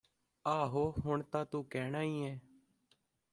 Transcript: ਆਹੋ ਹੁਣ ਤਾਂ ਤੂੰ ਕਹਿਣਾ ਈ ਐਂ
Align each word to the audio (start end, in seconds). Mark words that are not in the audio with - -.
ਆਹੋ 0.45 0.93
ਹੁਣ 1.05 1.23
ਤਾਂ 1.23 1.45
ਤੂੰ 1.45 1.63
ਕਹਿਣਾ 1.65 2.01
ਈ 2.01 2.21
ਐਂ 2.25 2.37